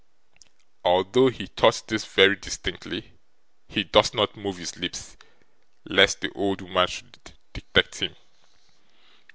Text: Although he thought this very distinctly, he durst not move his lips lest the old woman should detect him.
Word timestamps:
Although 0.83 1.29
he 1.29 1.45
thought 1.45 1.83
this 1.87 2.05
very 2.05 2.35
distinctly, 2.35 3.11
he 3.67 3.83
durst 3.83 4.15
not 4.15 4.35
move 4.35 4.57
his 4.57 4.75
lips 4.75 5.15
lest 5.85 6.21
the 6.21 6.31
old 6.33 6.61
woman 6.61 6.87
should 6.87 7.19
detect 7.53 7.99
him. 8.01 8.15